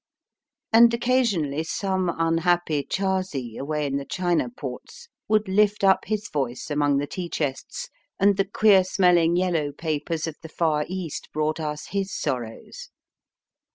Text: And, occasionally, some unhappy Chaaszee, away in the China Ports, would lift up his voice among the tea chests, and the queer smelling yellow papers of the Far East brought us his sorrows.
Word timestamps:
And, 0.73 0.91
occasionally, 0.95 1.63
some 1.63 2.11
unhappy 2.17 2.81
Chaaszee, 2.89 3.55
away 3.55 3.85
in 3.85 3.97
the 3.97 4.05
China 4.05 4.49
Ports, 4.49 5.07
would 5.27 5.47
lift 5.47 5.83
up 5.83 6.05
his 6.05 6.27
voice 6.27 6.71
among 6.71 6.97
the 6.97 7.05
tea 7.05 7.29
chests, 7.29 7.87
and 8.19 8.35
the 8.35 8.45
queer 8.45 8.83
smelling 8.83 9.35
yellow 9.35 9.71
papers 9.71 10.25
of 10.25 10.37
the 10.41 10.49
Far 10.49 10.85
East 10.87 11.29
brought 11.33 11.59
us 11.59 11.89
his 11.91 12.11
sorrows. 12.11 12.89